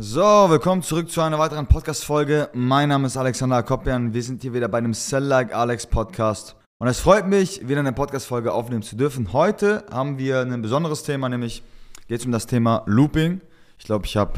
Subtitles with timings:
[0.00, 2.50] So, willkommen zurück zu einer weiteren Podcast-Folge.
[2.52, 4.14] Mein Name ist Alexander Akopian.
[4.14, 6.54] Wir sind hier wieder bei dem Sell Like Alex Podcast.
[6.78, 9.32] Und es freut mich, wieder eine Podcast-Folge aufnehmen zu dürfen.
[9.32, 11.64] Heute haben wir ein besonderes Thema, nämlich
[12.06, 13.40] geht es um das Thema Looping.
[13.76, 14.34] Ich glaube, ich habe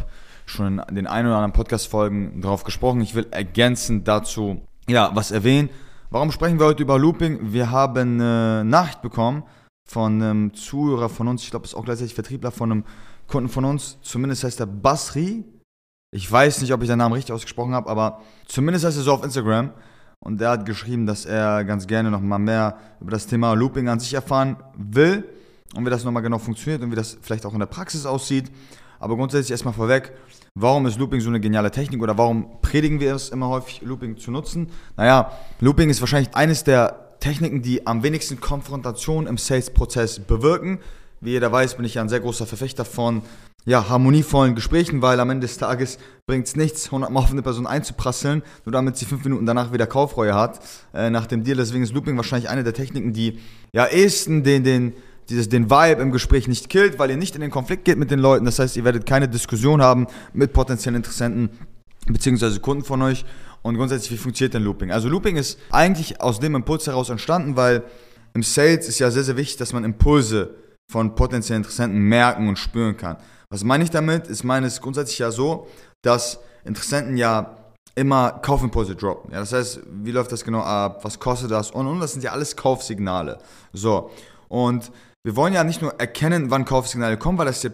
[0.46, 3.02] schon in den ein oder anderen Podcast-Folgen darauf gesprochen.
[3.02, 5.68] Ich will ergänzend dazu ja, was erwähnen.
[6.08, 7.52] Warum sprechen wir heute über Looping?
[7.52, 9.42] Wir haben eine Nachricht bekommen
[9.84, 12.84] von einem Zuhörer von uns, ich glaube, es ist auch gleichzeitig Vertriebler von einem
[13.30, 15.44] Kunden von uns, zumindest heißt er Basri.
[16.12, 19.12] Ich weiß nicht, ob ich den Namen richtig ausgesprochen habe, aber zumindest heißt er so
[19.12, 19.70] auf Instagram.
[20.18, 23.88] Und der hat geschrieben, dass er ganz gerne noch mal mehr über das Thema Looping
[23.88, 25.24] an sich erfahren will
[25.74, 28.50] und wie das nochmal genau funktioniert und wie das vielleicht auch in der Praxis aussieht.
[28.98, 30.12] Aber grundsätzlich erstmal vorweg,
[30.54, 34.18] warum ist Looping so eine geniale Technik oder warum predigen wir es immer häufig, Looping
[34.18, 34.70] zu nutzen?
[34.96, 40.80] Naja, Looping ist wahrscheinlich eines der Techniken, die am wenigsten Konfrontation im Sales-Prozess bewirken.
[41.22, 43.20] Wie jeder weiß, bin ich ja ein sehr großer Verfechter von
[43.66, 47.42] ja, harmonievollen Gesprächen, weil am Ende des Tages bringt es nichts, 100 Mal auf eine
[47.42, 50.60] Person einzuprasseln, nur damit sie fünf Minuten danach wieder Kaufreue hat
[50.94, 51.58] äh, nach dem Deal.
[51.58, 53.38] Deswegen ist Looping wahrscheinlich eine der Techniken, die
[53.74, 54.94] ja ehesten den, den,
[55.28, 58.10] dieses, den Vibe im Gespräch nicht killt, weil ihr nicht in den Konflikt geht mit
[58.10, 58.46] den Leuten.
[58.46, 61.50] Das heißt, ihr werdet keine Diskussion haben mit potenziellen Interessenten
[62.06, 62.60] bzw.
[62.60, 63.26] Kunden von euch.
[63.60, 64.90] Und grundsätzlich, wie funktioniert denn Looping?
[64.90, 67.82] Also Looping ist eigentlich aus dem Impuls heraus entstanden, weil
[68.32, 70.54] im Sales ist ja sehr, sehr wichtig, dass man Impulse
[70.90, 73.16] von potenziellen Interessenten merken und spüren kann.
[73.48, 74.28] Was meine ich damit?
[74.28, 75.68] Ich meine es grundsätzlich ja so,
[76.02, 77.56] dass Interessenten ja
[77.94, 79.32] immer Kaufimpulse droppen.
[79.32, 81.04] Ja, das heißt, wie läuft das genau ab?
[81.04, 81.70] Was kostet das?
[81.70, 83.38] Und, und das sind ja alles Kaufsignale.
[83.72, 84.10] So.
[84.48, 84.90] Und
[85.22, 87.70] wir wollen ja nicht nur erkennen, wann Kaufsignale kommen, weil das ist ja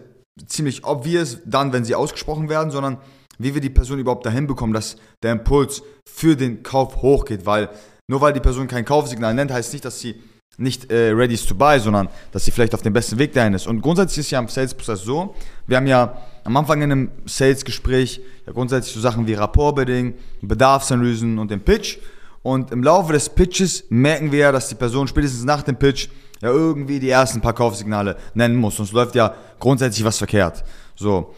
[0.46, 2.98] ziemlich obvious dann, wenn sie ausgesprochen werden, sondern
[3.38, 7.70] wie wir die Person überhaupt dahin bekommen, dass der Impuls für den Kauf hochgeht, weil
[8.08, 10.22] nur weil die Person kein Kaufsignal nennt, heißt nicht, dass sie
[10.58, 13.66] nicht äh, ready to buy, sondern dass sie vielleicht auf dem besten Weg dahin ist.
[13.66, 15.34] Und grundsätzlich ist ja im Sales-Prozess so,
[15.66, 21.38] wir haben ja am Anfang in einem Sales-Gespräch ja grundsätzlich so Sachen wie Rapportbidding, Bedarfsanalysen
[21.38, 21.98] und den Pitch.
[22.42, 26.08] Und im Laufe des Pitches merken wir ja, dass die Person spätestens nach dem Pitch
[26.40, 28.76] ja irgendwie die ersten paar Kaufsignale nennen muss.
[28.76, 30.64] Sonst läuft ja grundsätzlich was verkehrt.
[30.94, 31.34] So.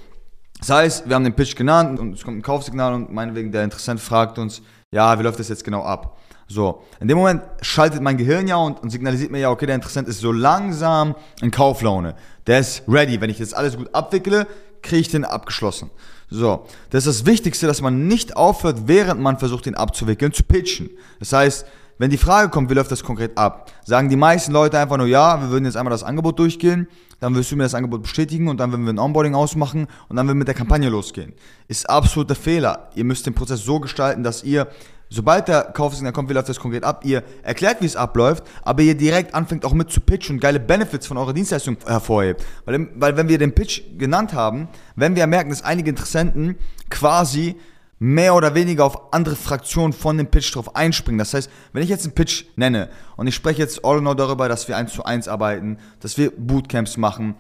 [0.59, 3.65] Das heißt, wir haben den Pitch genannt und es kommt ein Kaufsignal und meinetwegen der
[3.65, 4.61] Interessent fragt uns,
[4.91, 6.19] ja, wie läuft das jetzt genau ab?
[6.49, 9.75] So, in dem Moment schaltet mein Gehirn ja und, und, signalisiert mir ja, okay, der
[9.75, 12.15] Interessent ist so langsam in Kauflaune.
[12.47, 13.21] Der ist ready.
[13.21, 14.47] Wenn ich das alles gut abwickle,
[14.83, 15.91] kriege ich den abgeschlossen.
[16.31, 20.43] So, das ist das Wichtigste, dass man nicht aufhört, während man versucht, den abzuwickeln, zu
[20.43, 20.91] pitchen.
[21.21, 21.67] Das heißt,
[21.99, 25.07] wenn die Frage kommt, wie läuft das konkret ab, sagen die meisten Leute einfach nur,
[25.07, 26.87] ja, wir würden jetzt einmal das Angebot durchgehen,
[27.21, 30.17] dann wirst du mir das Angebot bestätigen und dann würden wir ein Onboarding ausmachen und
[30.17, 31.33] dann würden wir mit der Kampagne losgehen.
[31.67, 32.91] Ist absoluter Fehler.
[32.95, 34.69] Ihr müsst den Prozess so gestalten, dass ihr
[35.11, 37.05] Sobald der Kaufsignal kommt, wie läuft das konkret ab?
[37.05, 40.61] Ihr erklärt, wie es abläuft, aber ihr direkt anfängt auch mit zu pitchen und geile
[40.61, 42.45] Benefits von eurer Dienstleistung hervorhebt.
[42.67, 46.57] Weil, weil wenn wir den Pitch genannt haben, wenn wir merken, dass einige Interessenten
[46.91, 47.57] quasi
[47.99, 51.19] mehr oder weniger auf andere Fraktionen von dem Pitch drauf einspringen.
[51.19, 54.15] Das heißt, wenn ich jetzt einen Pitch nenne und ich spreche jetzt all in all
[54.15, 57.35] darüber, dass wir eins zu eins arbeiten, dass wir Bootcamps machen,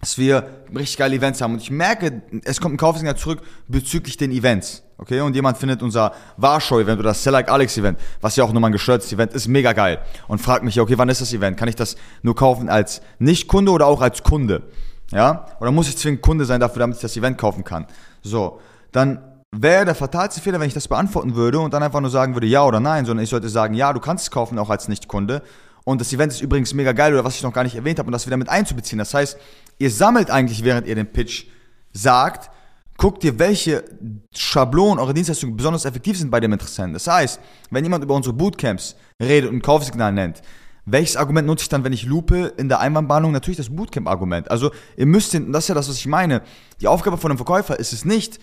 [0.00, 4.16] dass wir richtig geile Events haben und ich merke, es kommt ein Kaufsignal zurück bezüglich
[4.16, 4.82] den Events.
[4.96, 8.52] Okay, und jemand findet unser Warschau-Event oder das Sell Like Alex Event, was ja auch
[8.52, 9.98] nochmal ein gestörtes Event ist, mega geil.
[10.28, 11.56] Und fragt mich, okay, wann ist das Event?
[11.56, 14.62] Kann ich das nur kaufen als Nicht-Kunde oder auch als Kunde?
[15.10, 15.46] Ja?
[15.58, 17.86] Oder muss ich zwingend Kunde sein dafür, damit ich das Event kaufen kann?
[18.22, 18.60] So,
[18.92, 19.22] dann
[19.52, 22.46] wäre der fatalste Fehler, wenn ich das beantworten würde und dann einfach nur sagen würde
[22.46, 25.42] ja oder nein, sondern ich sollte sagen, ja, du kannst es kaufen, auch als Nicht-Kunde.
[25.84, 28.06] Und das Event ist übrigens mega geil oder was ich noch gar nicht erwähnt habe
[28.06, 28.98] und das wieder mit einzubeziehen.
[28.98, 29.38] Das heißt,
[29.78, 31.46] ihr sammelt eigentlich, während ihr den Pitch
[31.92, 32.50] sagt,
[32.96, 33.82] guckt ihr, welche
[34.34, 36.92] Schablonen eurer Dienstleistungen besonders effektiv sind bei dem Interessenten.
[36.92, 40.42] Das heißt, wenn jemand über unsere Bootcamps redet und ein Kaufsignal nennt,
[40.86, 43.32] welches Argument nutze ich dann, wenn ich lupe in der Einwandbahnung?
[43.32, 44.50] Natürlich das Bootcamp-Argument.
[44.50, 46.42] Also ihr müsst, den, das ist ja das, was ich meine.
[46.80, 48.40] Die Aufgabe von einem Verkäufer ist es nicht,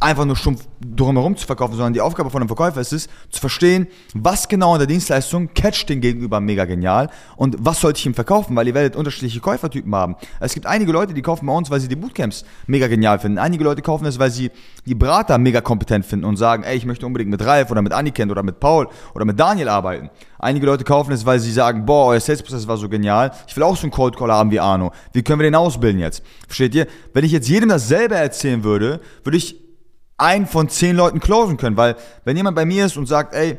[0.00, 3.40] einfach nur stumpf drumherum zu verkaufen, sondern die Aufgabe von einem Verkäufer ist es, zu
[3.40, 8.06] verstehen, was genau in der Dienstleistung catcht den Gegenüber mega genial und was sollte ich
[8.06, 10.16] ihm verkaufen, weil ihr werdet unterschiedliche Käufertypen haben.
[10.40, 13.38] Es gibt einige Leute, die kaufen bei uns, weil sie die Bootcamps mega genial finden.
[13.38, 14.50] Einige Leute kaufen es, weil sie
[14.84, 17.92] die Berater mega kompetent finden und sagen, ey, ich möchte unbedingt mit Ralf oder mit
[17.92, 20.10] Anniken oder mit Paul oder mit Daniel arbeiten.
[20.38, 23.62] Einige Leute kaufen es, weil sie sagen, boah, euer Salesprozess war so genial, ich will
[23.62, 24.92] auch so einen Cold Caller haben wie Arno.
[25.12, 26.22] Wie können wir den ausbilden jetzt?
[26.46, 26.86] Versteht ihr?
[27.12, 29.60] Wenn ich jetzt jedem dasselbe erzählen würde, würde ich
[30.18, 31.76] einen von zehn Leuten closen können.
[31.76, 33.58] Weil wenn jemand bei mir ist und sagt, ey,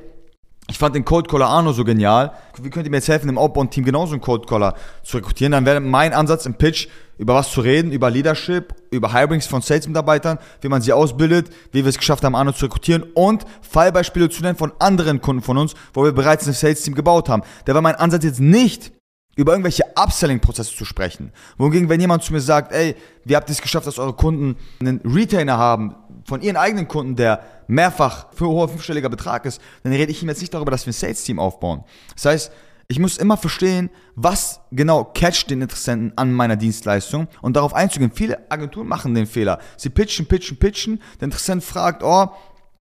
[0.69, 3.37] ich fand den Cold Caller Arno so genial, wie könnt ihr mir jetzt helfen, im
[3.37, 5.53] Outbound-Team genauso einen Cold Caller zu rekrutieren?
[5.53, 6.87] Dann wäre mein Ansatz im Pitch,
[7.17, 11.83] über was zu reden, über Leadership, über Hirings von Sales-Mitarbeitern, wie man sie ausbildet, wie
[11.83, 15.57] wir es geschafft haben, Arno zu rekrutieren und Fallbeispiele zu nennen von anderen Kunden von
[15.57, 17.43] uns, wo wir bereits ein Sales-Team gebaut haben.
[17.65, 18.91] Da war mein Ansatz jetzt nicht,
[19.37, 21.31] über irgendwelche Upselling-Prozesse zu sprechen.
[21.57, 24.99] Wohingegen, wenn jemand zu mir sagt, ey, wie habt es geschafft, dass eure Kunden einen
[25.05, 25.95] Retainer haben,
[26.25, 30.27] von ihren eigenen Kunden, der mehrfach für hoher fünfstelliger Betrag ist, dann rede ich ihm
[30.27, 31.85] jetzt nicht darüber, dass wir ein Sales-Team aufbauen.
[32.15, 32.51] Das heißt,
[32.89, 38.11] ich muss immer verstehen, was genau catcht den Interessenten an meiner Dienstleistung und darauf einzugehen.
[38.13, 39.59] Viele Agenturen machen den Fehler.
[39.75, 41.01] Sie pitchen, pitchen, pitchen.
[41.19, 42.29] Der Interessent fragt, oh,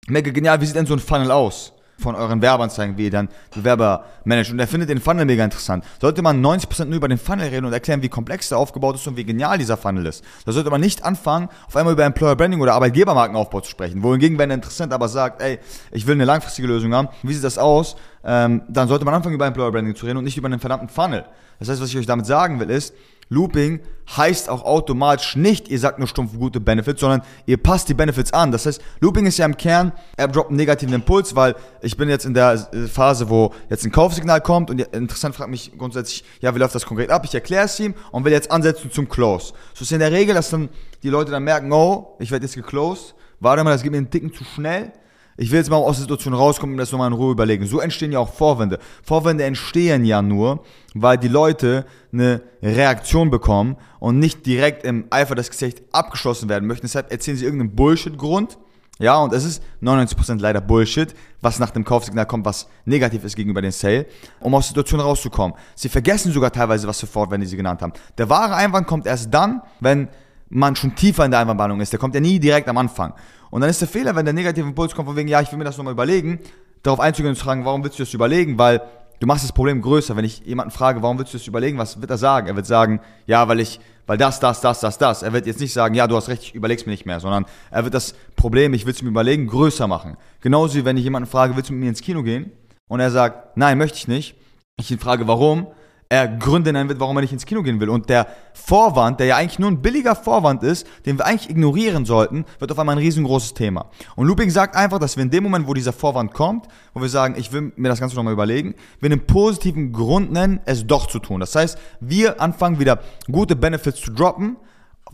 [0.07, 1.73] mega genial, wie sieht denn so ein Funnel aus?
[1.97, 4.51] Von euren Werbeanzeigen, wie ihr dann Bewerber managt.
[4.51, 5.83] Und er findet den Funnel mega interessant.
[5.99, 9.07] Sollte man 90% nur über den Funnel reden und erklären, wie komplex der aufgebaut ist
[9.07, 10.23] und wie genial dieser Funnel ist.
[10.45, 14.03] Da sollte man nicht anfangen, auf einmal über Employer Branding oder Arbeitgebermarkenaufbau zu sprechen.
[14.03, 15.59] Wohingegen, wenn der Interessent aber sagt, ey,
[15.91, 17.95] ich will eine langfristige Lösung haben, wie sieht das aus?
[18.23, 20.89] Ähm, dann sollte man anfangen, über Employer Branding zu reden und nicht über einen verdammten
[20.89, 21.25] Funnel.
[21.59, 22.93] Das heißt, was ich euch damit sagen will, ist,
[23.29, 23.81] Looping
[24.15, 28.31] heißt auch automatisch nicht, ihr sagt nur stumpf gute Benefits, sondern ihr passt die Benefits
[28.31, 28.51] an.
[28.51, 32.07] Das heißt, Looping ist ja im Kern, er droppt einen negativen Impuls, weil ich bin
[32.07, 36.55] jetzt in der Phase, wo jetzt ein Kaufsignal kommt und interessant fragt mich grundsätzlich, ja,
[36.55, 37.25] wie läuft das konkret ab?
[37.25, 39.53] Ich erkläre es ihm und will jetzt ansetzen zum Close.
[39.73, 40.69] So ist in der Regel, dass dann
[41.03, 44.09] die Leute dann merken, oh, ich werde jetzt geclosed, warte mal, das geht mir einen
[44.09, 44.93] Ticken zu schnell
[45.37, 47.65] ich will jetzt mal aus der Situation rauskommen und das nochmal in Ruhe überlegen.
[47.67, 48.79] So entstehen ja auch Vorwände.
[49.03, 50.63] Vorwände entstehen ja nur,
[50.95, 56.67] weil die Leute eine Reaktion bekommen und nicht direkt im Eifer des Gesichts abgeschlossen werden
[56.67, 56.87] möchten.
[56.87, 58.57] Deshalb erzählen sie irgendeinen Bullshit-Grund.
[58.99, 63.35] Ja, und es ist 99% leider Bullshit, was nach dem Kaufsignal kommt, was negativ ist
[63.35, 64.07] gegenüber dem Sale,
[64.39, 65.55] um aus der Situation rauszukommen.
[65.75, 67.93] Sie vergessen sogar teilweise, was für Vorwände sie genannt haben.
[68.17, 70.07] Der wahre Einwand kommt erst dann, wenn
[70.49, 71.91] man schon tiefer in der Einwandbehandlung ist.
[71.91, 73.13] Der kommt ja nie direkt am Anfang.
[73.49, 75.57] Und dann ist der Fehler, wenn der negative Impuls kommt, von wegen, ja, ich will
[75.57, 76.39] mir das nochmal überlegen,
[76.83, 78.57] darauf einzugehen und zu fragen, warum willst du das überlegen?
[78.57, 78.81] Weil
[79.19, 80.15] du machst das Problem größer.
[80.15, 82.47] Wenn ich jemanden frage, warum willst du das überlegen, was wird er sagen?
[82.47, 85.23] Er wird sagen, ja, weil ich, weil das, das, das, das, das.
[85.23, 87.45] Er wird jetzt nicht sagen, ja, du hast recht, ich überleg's mir nicht mehr, sondern
[87.71, 90.17] er wird das Problem, ich will es mir überlegen, größer machen.
[90.41, 92.51] Genauso wie wenn ich jemanden frage, willst du mit mir ins Kino gehen?
[92.87, 94.35] Und er sagt, nein, möchte ich nicht.
[94.79, 95.67] Ich ihn frage, warum?
[96.09, 97.89] Er Gründe nennen wird, warum er nicht ins Kino gehen will.
[97.89, 102.05] Und der Vorwand, der ja eigentlich nur ein billiger Vorwand ist, den wir eigentlich ignorieren
[102.05, 103.87] sollten, wird auf einmal ein riesengroßes Thema.
[104.15, 107.09] Und Looping sagt einfach, dass wir in dem Moment, wo dieser Vorwand kommt, wo wir
[107.09, 111.07] sagen, ich will mir das Ganze nochmal überlegen, wir einen positiven Grund nennen, es doch
[111.07, 111.39] zu tun.
[111.39, 112.99] Das heißt, wir anfangen wieder
[113.29, 114.57] gute Benefits zu droppen,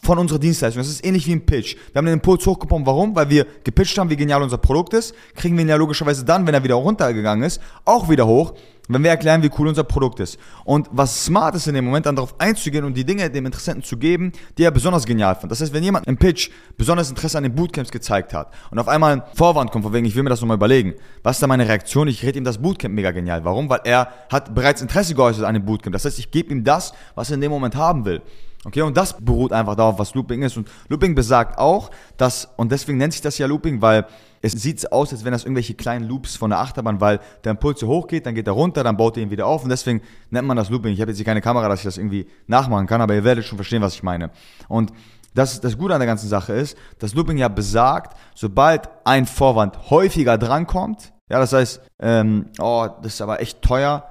[0.01, 0.81] von unserer Dienstleistung.
[0.81, 1.75] Das ist ähnlich wie ein Pitch.
[1.91, 2.85] Wir haben den Impuls hochgepumpt.
[2.85, 3.15] Warum?
[3.15, 5.15] Weil wir gepitcht haben, wie genial unser Produkt ist.
[5.35, 8.53] Kriegen wir ihn ja logischerweise dann, wenn er wieder runtergegangen ist, auch wieder hoch,
[8.87, 10.37] wenn wir erklären, wie cool unser Produkt ist.
[10.65, 13.83] Und was smart ist in dem Moment, dann darauf einzugehen und die Dinge dem Interessenten
[13.83, 15.51] zu geben, die er besonders genial fand.
[15.51, 18.87] Das heißt, wenn jemand im Pitch besonders Interesse an den Bootcamps gezeigt hat und auf
[18.87, 21.47] einmal ein Vorwand kommt, von wegen, ich will mir das nochmal überlegen, was ist da
[21.47, 22.07] meine Reaktion?
[22.07, 23.45] Ich rede ihm das Bootcamp mega genial.
[23.45, 23.69] Warum?
[23.69, 25.93] Weil er hat bereits Interesse geäußert an dem Bootcamp.
[25.93, 28.21] Das heißt, ich gebe ihm das, was er in dem Moment haben will.
[28.65, 30.55] Okay, und das beruht einfach darauf, was Looping ist.
[30.55, 34.05] Und Looping besagt auch, dass, und deswegen nennt sich das ja Looping, weil
[34.43, 37.79] es sieht aus, als wenn das irgendwelche kleinen Loops von der Achterbahn, weil der Impuls
[37.79, 40.01] so hoch geht, dann geht er runter, dann baut er ihn wieder auf und deswegen
[40.29, 40.93] nennt man das Looping.
[40.93, 43.45] Ich habe jetzt hier keine Kamera, dass ich das irgendwie nachmachen kann, aber ihr werdet
[43.45, 44.31] schon verstehen, was ich meine.
[44.67, 44.91] Und
[45.33, 49.89] das, das Gute an der ganzen Sache ist, dass Looping ja besagt, sobald ein Vorwand
[49.89, 54.05] häufiger drankommt, ja, das heißt, ähm, oh, das ist aber echt teuer,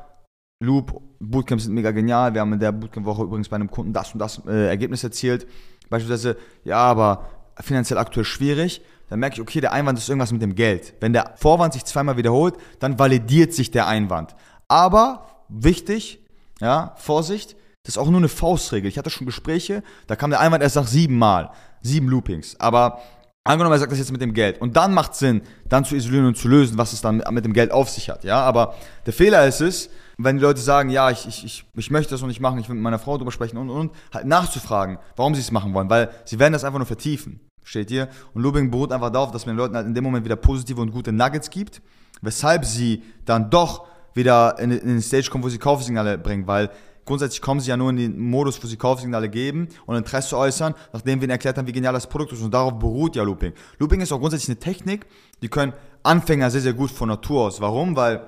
[0.60, 2.34] Loop, Bootcamps sind mega genial.
[2.34, 5.46] Wir haben in der Bootcamp-Woche übrigens bei einem Kunden das und das äh, Ergebnis erzielt.
[5.90, 7.26] Beispielsweise, ja, aber
[7.60, 8.80] finanziell aktuell schwierig.
[9.12, 10.94] Dann merke ich, okay, der Einwand ist irgendwas mit dem Geld.
[11.00, 14.34] Wenn der Vorwand sich zweimal wiederholt, dann validiert sich der Einwand.
[14.68, 16.24] Aber wichtig,
[16.62, 18.88] ja, Vorsicht, das ist auch nur eine Faustregel.
[18.88, 21.50] Ich hatte schon Gespräche, da kam der Einwand erst nach sieben Mal,
[21.82, 22.58] sieben Loopings.
[22.58, 23.02] Aber
[23.44, 24.60] Angenommen, er sagt das jetzt mit dem Geld.
[24.60, 27.44] Und dann macht es Sinn, dann zu isolieren und zu lösen, was es dann mit
[27.44, 28.22] dem Geld auf sich hat.
[28.22, 31.90] Ja, aber der Fehler ist es, wenn die Leute sagen, ja, ich, ich, ich, ich
[31.90, 34.26] möchte das noch nicht machen, ich will mit meiner Frau drüber sprechen und, und, halt
[34.26, 37.40] nachzufragen, warum sie es machen wollen, weil sie werden das einfach nur vertiefen.
[37.64, 38.08] Steht hier.
[38.34, 40.80] Und Lubing beruht einfach darauf, dass man den Leuten halt in dem Moment wieder positive
[40.80, 41.80] und gute Nuggets gibt,
[42.20, 46.70] weshalb sie dann doch wieder in, in den Stage kommen, wo sie Kaufsignale bringen, weil
[47.04, 50.74] grundsätzlich kommen sie ja nur in den Modus, wo sie Kaufsignale geben und Interesse äußern,
[50.92, 52.42] nachdem wir ihnen erklärt haben, wie genial das Produkt ist.
[52.42, 53.52] Und darauf beruht ja Looping.
[53.78, 55.06] Looping ist auch grundsätzlich eine Technik,
[55.40, 57.60] die können Anfänger sehr, sehr gut von Natur aus.
[57.60, 57.96] Warum?
[57.96, 58.26] Weil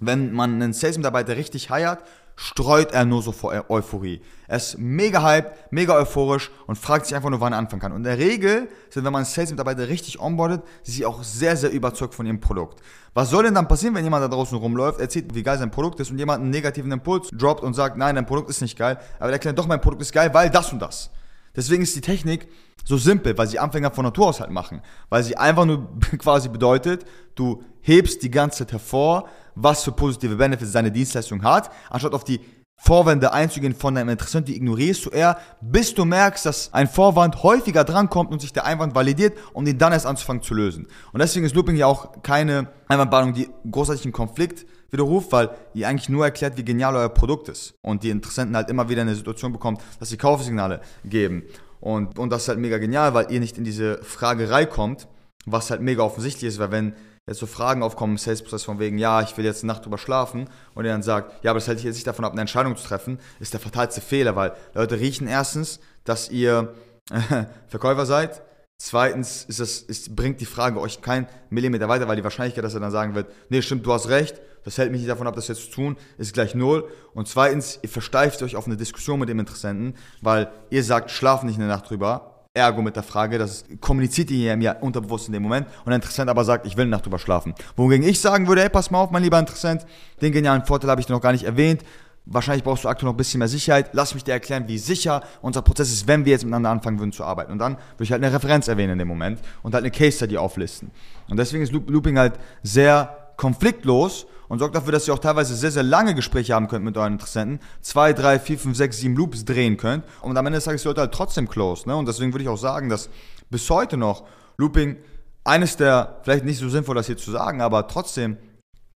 [0.00, 2.02] wenn man einen Sales-Mitarbeiter richtig heiert,
[2.36, 4.20] streut er nur so vor Euphorie.
[4.48, 7.92] Er ist mega hyped, mega euphorisch und fragt sich einfach nur, wann er anfangen kann.
[7.92, 12.14] Und in der Regel sind, wenn man Sales-Mitarbeiter richtig onboardet, sie auch sehr, sehr überzeugt
[12.14, 12.80] von ihrem Produkt.
[13.14, 16.00] Was soll denn dann passieren, wenn jemand da draußen rumläuft, erzählt, wie geil sein Produkt
[16.00, 18.98] ist und jemand einen negativen Impuls droppt und sagt, nein, dein Produkt ist nicht geil,
[19.18, 21.10] aber er erklärt doch, mein Produkt ist geil, weil das und das.
[21.56, 22.48] Deswegen ist die Technik
[22.84, 24.82] so simpel, weil sie Anfänger von Natur aus halt machen.
[25.08, 25.88] Weil sie einfach nur
[26.18, 31.70] quasi bedeutet, du hebst die ganze Zeit hervor, was für positive Benefits deine Dienstleistung hat,
[31.90, 32.40] anstatt auf die
[32.76, 37.42] Vorwände einzugehen von deinem Interessenten, die ignorierst du eher, bis du merkst, dass ein Vorwand
[37.42, 40.86] häufiger drankommt und sich der Einwand validiert, um ihn dann erst anzufangen zu lösen.
[41.12, 45.88] Und deswegen ist Looping ja auch keine Einwandbehandlung, die großartig einen Konflikt widerruft, weil ihr
[45.88, 47.74] eigentlich nur erklärt, wie genial euer Produkt ist.
[47.80, 51.44] Und die Interessenten halt immer wieder in eine Situation bekommen, dass sie Kaufsignale geben.
[51.80, 55.08] Und, und das ist halt mega genial, weil ihr nicht in diese Fragerei kommt,
[55.46, 56.94] was halt mega offensichtlich ist, weil wenn
[57.26, 59.98] jetzt so Fragen aufkommen im Sales-Prozess von wegen, ja, ich will jetzt eine Nacht drüber
[59.98, 62.42] schlafen und er dann sagt, ja, aber das hält dich jetzt nicht davon ab, eine
[62.42, 66.74] Entscheidung zu treffen, ist der fatalste Fehler, weil Leute riechen erstens, dass ihr
[67.68, 68.42] Verkäufer seid,
[68.76, 72.74] zweitens ist das, ist, bringt die Frage euch kein Millimeter weiter, weil die Wahrscheinlichkeit, dass
[72.74, 75.34] er dann sagen wird, nee, stimmt, du hast recht, das hält mich nicht davon ab,
[75.34, 76.88] das jetzt zu tun, ist gleich null.
[77.12, 81.42] Und zweitens, ihr versteift euch auf eine Diskussion mit dem Interessenten, weil ihr sagt, schlaf
[81.42, 85.42] nicht eine Nacht drüber, Ergo mit der Frage, das kommuniziert ihr mir unterbewusst in dem
[85.42, 87.52] Moment und der Interessent aber sagt, ich will eine Nacht drüber schlafen.
[87.74, 89.84] Wogegen ich sagen würde, hey, pass mal auf, mein lieber Interessent,
[90.22, 91.82] den genialen Vorteil habe ich noch gar nicht erwähnt.
[92.26, 93.90] Wahrscheinlich brauchst du aktuell noch ein bisschen mehr Sicherheit.
[93.92, 97.10] Lass mich dir erklären, wie sicher unser Prozess ist, wenn wir jetzt miteinander anfangen würden
[97.10, 97.50] zu arbeiten.
[97.50, 100.16] Und dann würde ich halt eine Referenz erwähnen in dem Moment und halt eine Case
[100.18, 100.92] Study auflisten.
[101.28, 105.70] Und deswegen ist Looping halt sehr konfliktlos und sorgt dafür, dass ihr auch teilweise sehr,
[105.70, 107.60] sehr lange Gespräche haben könnt mit euren Interessenten.
[107.80, 110.04] Zwei, drei, vier, fünf, sechs, sieben Loops drehen könnt.
[110.20, 111.88] Und am Ende des Tages ist die Leute halt trotzdem close.
[111.88, 111.96] Ne?
[111.96, 113.08] Und deswegen würde ich auch sagen, dass
[113.50, 114.24] bis heute noch
[114.58, 114.96] Looping
[115.44, 118.36] eines der, vielleicht nicht so sinnvoll, das hier zu sagen, aber trotzdem,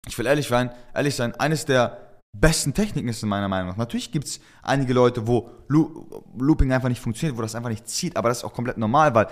[0.07, 1.99] ich will ehrlich sein, ehrlich sein, eines der
[2.37, 3.77] besten Techniken ist in meiner Meinung nach.
[3.77, 8.17] Natürlich gibt es einige Leute, wo Looping einfach nicht funktioniert, wo das einfach nicht zieht,
[8.17, 9.29] aber das ist auch komplett normal, weil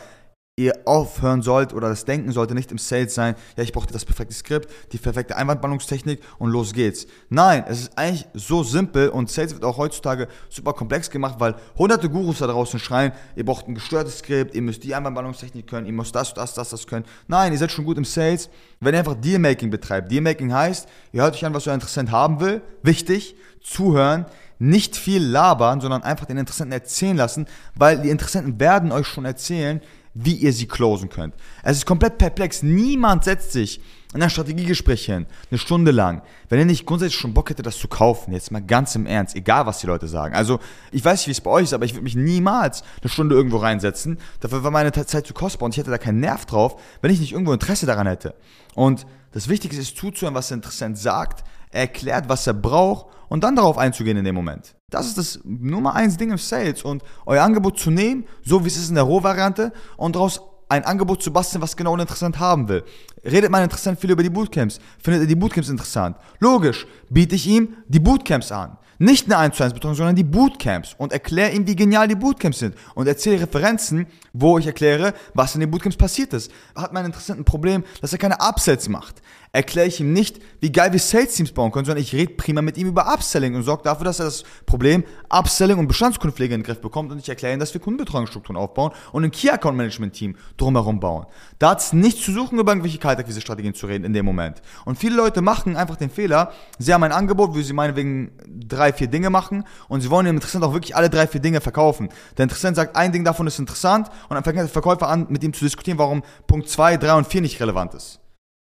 [0.56, 4.04] ihr aufhören sollt oder das Denken sollte nicht im Sales sein, ja, ich brauchte das
[4.04, 7.06] perfekte Skript, die perfekte Einwandballungstechnik und los geht's.
[7.30, 11.54] Nein, es ist eigentlich so simpel und Sales wird auch heutzutage super komplex gemacht, weil
[11.78, 15.86] hunderte Gurus da draußen schreien, ihr braucht ein gestörtes Skript, ihr müsst die Einwandballungstechnik können,
[15.86, 17.06] ihr müsst das, das, das, das können.
[17.28, 20.12] Nein, ihr seid schon gut im Sales, wenn ihr einfach Dealmaking betreibt.
[20.12, 24.26] Dealmaking heißt, ihr hört euch an, was euer Interessent haben will, wichtig, zuhören,
[24.58, 29.24] nicht viel labern, sondern einfach den Interessenten erzählen lassen, weil die Interessenten werden euch schon
[29.24, 29.80] erzählen,
[30.14, 31.34] wie ihr sie closen könnt.
[31.62, 32.62] Es ist komplett perplex.
[32.62, 33.80] Niemand setzt sich
[34.14, 37.78] in ein Strategiegespräch hin, eine Stunde lang, wenn er nicht grundsätzlich schon Bock hätte, das
[37.78, 38.32] zu kaufen.
[38.32, 40.34] Jetzt mal ganz im Ernst, egal was die Leute sagen.
[40.34, 40.58] Also,
[40.90, 43.34] ich weiß nicht, wie es bei euch ist, aber ich würde mich niemals eine Stunde
[43.34, 44.18] irgendwo reinsetzen.
[44.40, 47.20] Dafür war meine Zeit zu kostbar und ich hätte da keinen Nerv drauf, wenn ich
[47.20, 48.34] nicht irgendwo Interesse daran hätte.
[48.74, 53.56] Und das Wichtigste ist zuzuhören, was der Interessent sagt, erklärt, was er braucht und dann
[53.56, 54.74] darauf einzugehen in dem Moment.
[54.92, 58.68] Das ist das Nummer eins Ding im Sales und euer Angebot zu nehmen, so wie
[58.68, 62.38] es ist in der Rohvariante und daraus ein Angebot zu basteln, was genau ein Interessant
[62.38, 62.84] haben will.
[63.24, 64.80] Redet mein Interessant viel über die Bootcamps?
[65.02, 66.16] Findet er die Bootcamps interessant?
[66.40, 68.76] Logisch, biete ich ihm die Bootcamps an.
[68.98, 72.14] Nicht eine 1 zu 1 Betreuung, sondern die Bootcamps und erkläre ihm, wie genial die
[72.14, 76.52] Bootcamps sind und erzähle Referenzen, wo ich erkläre, was in den Bootcamps passiert ist.
[76.76, 79.22] Hat mein Interessant ein Problem, dass er keine Upsells macht?
[79.54, 82.62] Erkläre ich ihm nicht, wie geil wir Sales Teams bauen können, sondern ich rede prima
[82.62, 86.60] mit ihm über Upselling und sorge dafür, dass er das Problem Upselling und Bestandskundpflege in
[86.60, 89.76] den Griff bekommt und ich erkläre ihm, dass wir Kundenbetreuungsstrukturen aufbauen und ein Key Account
[89.76, 91.26] Management Team drumherum bauen.
[91.58, 94.62] Da hat es nichts zu suchen, über irgendwelche Kaltakquise-Strategien zu reden in dem Moment.
[94.86, 98.94] Und viele Leute machen einfach den Fehler, sie haben ein Angebot, wo sie meinetwegen drei
[98.94, 102.08] vier Dinge machen und sie wollen dem Interessent auch wirklich alle drei, vier Dinge verkaufen.
[102.38, 105.44] Der Interessent sagt, ein Ding davon ist interessant und dann fängt der Verkäufer an, mit
[105.44, 108.21] ihm zu diskutieren, warum Punkt 2, 3 und 4 nicht relevant ist.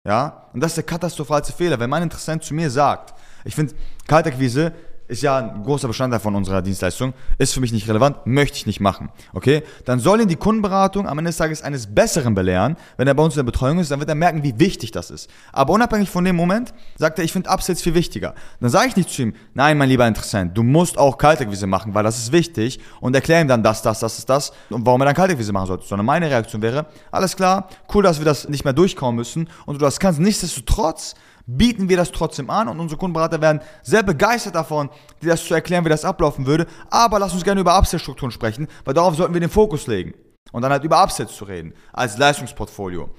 [0.05, 0.49] Ja?
[0.53, 1.79] Und das ist der katastrophalste Fehler.
[1.79, 3.13] Wenn mein Interessent zu mir sagt,
[3.43, 3.75] ich finde
[4.07, 4.73] Kaltakquise
[5.09, 8.67] ist ja ein großer Bestandteil von unserer Dienstleistung, ist für mich nicht relevant, möchte ich
[8.67, 9.09] nicht machen.
[9.33, 9.63] Okay?
[9.85, 12.77] Dann soll ihn die Kundenberatung am Ende des Tages eines Besseren belehren.
[12.95, 15.09] Wenn er bei uns in der Betreuung ist, dann wird er merken, wie wichtig das
[15.09, 15.29] ist.
[15.51, 18.35] Aber unabhängig von dem Moment sagt er, ich finde Upsells viel wichtiger.
[18.61, 21.95] Dann sage ich nicht zu ihm, nein, mein lieber Interessent, du musst auch Kaltakquise machen,
[21.95, 25.01] weil das ist wichtig und erkläre ihm dann das, das, das, das, das und warum
[25.01, 25.87] er dann Kaltakquise machen sollte.
[25.87, 29.73] Sondern meine Reaktion wäre, alles klar, cool, dass wir das nicht mehr durchkommen müssen und
[29.73, 30.19] du das kannst.
[30.19, 31.15] Nichtsdestotrotz
[31.57, 34.89] bieten wir das trotzdem an und unsere Kundenberater werden sehr begeistert davon,
[35.21, 36.67] dir das zu erklären, wie das ablaufen würde.
[36.89, 40.13] Aber lass uns gerne über Upsell-Strukturen sprechen, weil darauf sollten wir den Fokus legen.
[40.51, 43.09] Und dann halt über Upsells zu reden, als Leistungsportfolio.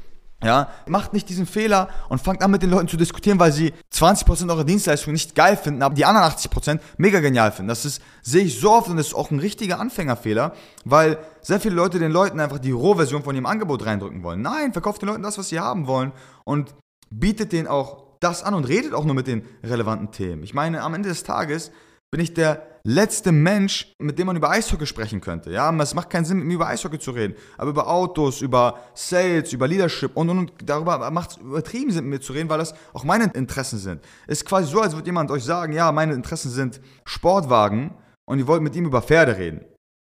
[0.43, 3.75] Ja, macht nicht diesen Fehler und fangt an mit den Leuten zu diskutieren, weil sie
[3.93, 7.69] 20% eurer Dienstleistungen nicht geil finden, aber die anderen 80% mega genial finden.
[7.69, 10.55] Das ist, sehe ich so oft und das ist auch ein richtiger Anfängerfehler,
[10.87, 14.41] weil sehr viele Leute den Leuten einfach die Rohversion von ihrem Angebot reindrücken wollen.
[14.41, 16.13] Nein, verkauft den Leuten das, was sie haben wollen
[16.45, 16.75] und
[17.11, 20.43] bietet denen auch das an und redet auch nur mit den relevanten Themen.
[20.43, 21.73] Ich meine, am Ende des Tages
[22.11, 25.51] bin ich der letzte Mensch, mit dem man über Eishockey sprechen könnte.
[25.51, 27.35] Ja, es macht keinen Sinn, mit mir über Eishockey zu reden.
[27.57, 32.05] Aber über Autos, über Sales, über Leadership und, und, und darüber macht es übertrieben Sinn,
[32.05, 34.03] mit mir zu reden, weil das auch meine Interessen sind.
[34.27, 38.39] Es ist quasi so, als würde jemand euch sagen, ja, meine Interessen sind Sportwagen und
[38.39, 39.65] ihr wollt mit ihm über Pferde reden.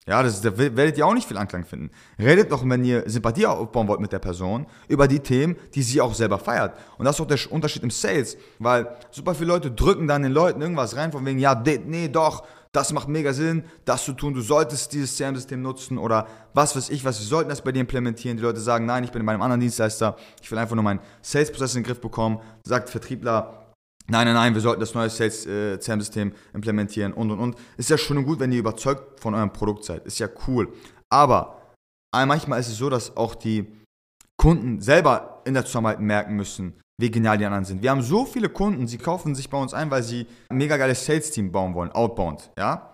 [0.07, 1.90] Ja, das, da werdet ihr auch nicht viel Anklang finden.
[2.19, 6.00] Redet doch, wenn ihr Sympathie aufbauen wollt mit der Person, über die Themen, die sie
[6.00, 6.75] auch selber feiert.
[6.97, 10.33] Und das ist auch der Unterschied im Sales, weil super viele Leute drücken dann den
[10.33, 14.33] Leuten irgendwas rein, von wegen, ja, nee, doch, das macht mega Sinn, das zu tun,
[14.33, 17.80] du solltest dieses CRM-System nutzen oder was weiß ich, was, wir sollten das bei dir
[17.80, 18.37] implementieren.
[18.37, 21.00] Die Leute sagen, nein, ich bin bei einem anderen Dienstleister, ich will einfach nur meinen
[21.21, 22.38] Sales-Prozess in den Griff bekommen.
[22.62, 23.60] Sagt Vertriebler,
[24.11, 27.57] nein, nein, nein, wir sollten das neue Sales-CRM-System äh, implementieren und und und.
[27.76, 30.73] Ist ja schön und gut, wenn ihr überzeugt von eurem Produkt seid, ist ja cool.
[31.09, 31.61] Aber
[32.14, 33.67] manchmal ist es so, dass auch die
[34.37, 37.83] Kunden selber in der Zusammenarbeit merken müssen, wie genial die anderen sind.
[37.83, 40.76] Wir haben so viele Kunden, sie kaufen sich bei uns ein, weil sie ein mega
[40.76, 42.90] geiles Sales-Team bauen wollen, outbound, ja.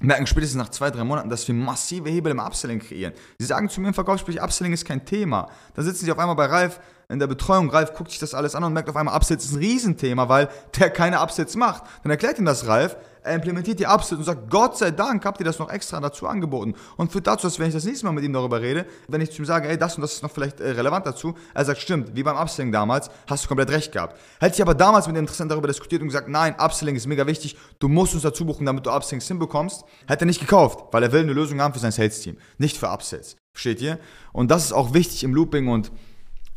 [0.00, 3.14] Merken spätestens nach zwei, drei Monaten, dass wir massive Hebel im Upselling kreieren.
[3.38, 5.48] Sie sagen zu mir im Verkaufsgespräch, Upselling ist kein Thema.
[5.74, 6.80] Dann sitzen sie auf einmal bei Ralf
[7.14, 7.70] in der Betreuung.
[7.70, 10.50] Ralf guckt sich das alles an und merkt auf einmal, Upsells ist ein Riesenthema, weil
[10.78, 11.84] der keine Upsells macht.
[12.02, 15.40] Dann erklärt ihm das Ralf, er implementiert die Upsells und sagt, Gott sei Dank habt
[15.40, 16.74] ihr das noch extra dazu angeboten.
[16.98, 19.32] Und führt dazu, dass wenn ich das nächste Mal mit ihm darüber rede, wenn ich
[19.32, 21.80] zu ihm sage, ey, das und das ist noch vielleicht äh, relevant dazu, er sagt,
[21.80, 24.20] stimmt, wie beim Upselling damals, hast du komplett recht gehabt.
[24.40, 27.26] Hätte ich aber damals mit dem Interessenten darüber diskutiert und gesagt, nein, Upselling ist mega
[27.26, 31.02] wichtig, du musst uns dazu buchen, damit du Upsellings hinbekommst, hätte er nicht gekauft, weil
[31.02, 33.36] er will eine Lösung haben für sein Sales-Team, nicht für Upsells.
[33.52, 33.98] Versteht ihr?
[34.32, 35.92] Und das ist auch wichtig im Looping und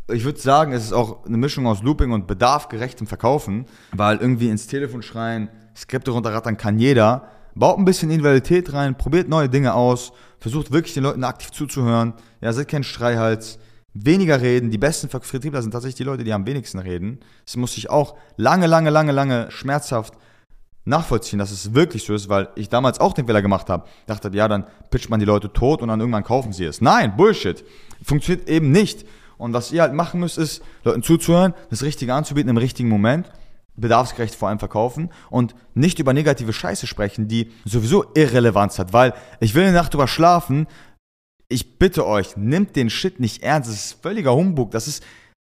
[0.09, 4.49] ich würde sagen, es ist auch eine Mischung aus Looping und bedarfgerechtem Verkaufen, weil irgendwie
[4.49, 7.29] ins Telefon schreien, Skripte runterrattern kann jeder.
[7.55, 12.13] Baut ein bisschen Individualität rein, probiert neue Dinge aus, versucht wirklich den Leuten aktiv zuzuhören.
[12.39, 13.59] Ja, seid kein Streihals.
[13.93, 14.69] Weniger reden.
[14.69, 17.19] Die besten Vertriebler sind tatsächlich die Leute, die am wenigsten reden.
[17.45, 20.13] Das muss ich auch lange, lange, lange, lange schmerzhaft
[20.85, 23.87] nachvollziehen, dass es wirklich so ist, weil ich damals auch den Fehler gemacht habe.
[24.05, 26.79] Dachte, ja, dann pitcht man die Leute tot und dann irgendwann kaufen sie es.
[26.79, 27.65] Nein, Bullshit.
[28.03, 29.05] Funktioniert eben nicht.
[29.37, 33.29] Und was ihr halt machen müsst, ist, Leuten zuzuhören, das Richtige anzubieten im richtigen Moment
[33.77, 39.13] bedarfsgerecht vor allem verkaufen und nicht über negative Scheiße sprechen, die sowieso Irrelevanz hat, weil
[39.39, 40.67] ich will eine Nacht drüber schlafen.
[41.47, 43.69] Ich bitte euch, nimmt den Shit nicht ernst.
[43.69, 44.71] Das ist völliger Humbug.
[44.71, 45.03] Das ist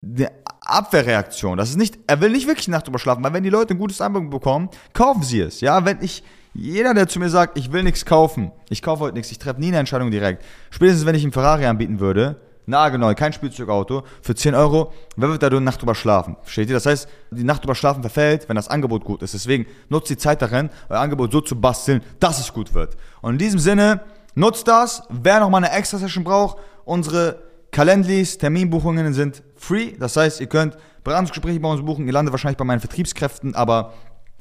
[0.03, 1.57] eine Abwehrreaktion.
[1.57, 3.73] Das ist nicht, er will nicht wirklich eine Nacht drüber schlafen, weil wenn die Leute
[3.73, 5.61] ein gutes Angebot bekommen, kaufen sie es.
[5.61, 6.23] Ja, wenn ich,
[6.53, 9.59] jeder, der zu mir sagt, ich will nichts kaufen, ich kaufe heute nichts, ich treffe
[9.59, 10.43] nie eine Entscheidung direkt.
[10.71, 15.43] Spätestens, wenn ich ihm Ferrari anbieten würde, nagelneu, kein Spielzeugauto, für 10 Euro, wer wird
[15.43, 16.37] da eine Nacht drüber schlafen?
[16.41, 16.75] Versteht ihr?
[16.75, 19.33] Das heißt, die Nacht drüber schlafen verfällt, wenn das Angebot gut ist.
[19.33, 22.95] Deswegen nutzt die Zeit darin, euer Angebot so zu basteln, dass es gut wird.
[23.21, 24.01] Und in diesem Sinne,
[24.35, 25.03] nutzt das.
[25.09, 27.41] Wer noch mal eine extra Session braucht, unsere
[27.71, 29.93] Calendlies, Terminbuchungen sind free.
[29.99, 32.05] Das heißt, ihr könnt Beratungsgespräche bei uns buchen.
[32.05, 33.93] Ihr landet wahrscheinlich bei meinen Vertriebskräften, aber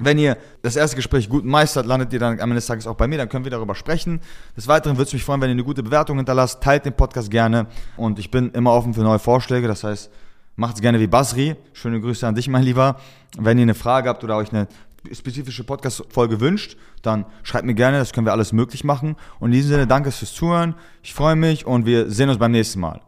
[0.05, 2.97] wenn ihr das erste Gespräch gut meistert, landet ihr dann am Ende des Tages auch
[2.97, 4.21] bei mir, dann können wir darüber sprechen.
[4.57, 7.31] Des Weiteren würde es mich freuen, wenn ihr eine gute Bewertung hinterlasst, teilt den Podcast
[7.31, 10.11] gerne und ich bin immer offen für neue Vorschläge, das heißt,
[10.57, 11.57] macht es gerne wie Basri.
[11.73, 12.97] Schöne Grüße an dich, mein Lieber.
[13.38, 14.69] Wenn ihr eine Frage habt oder euch eine
[15.11, 19.17] spezifische Podcast-Folge wünscht, dann schreibt mir gerne, das können wir alles möglich machen.
[19.41, 22.53] Und in diesem Sinne, danke fürs Zuhören, ich freue mich und wir sehen uns beim
[22.53, 23.01] nächsten Mal.